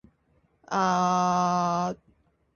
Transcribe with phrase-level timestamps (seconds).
[0.03, 0.09] でも
[0.71, 2.01] どうやって